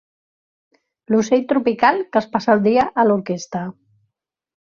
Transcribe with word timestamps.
L'ocell 1.15 1.43
tropical 1.51 2.01
que 2.15 2.19
es 2.21 2.29
passa 2.37 2.55
el 2.57 2.63
dia 2.69 2.87
a 3.03 3.05
l'orquestra. 3.11 3.63